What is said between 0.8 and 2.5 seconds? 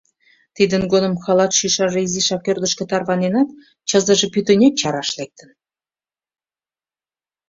годым халат шӱшаже изишак